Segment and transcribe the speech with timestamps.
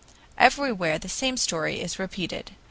[0.39, 2.53] Everywhere the same story is repeated.